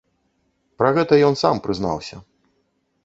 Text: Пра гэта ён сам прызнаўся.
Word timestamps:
Пра 0.81 0.89
гэта 0.95 1.13
ён 1.27 1.37
сам 1.43 1.55
прызнаўся. 1.67 2.15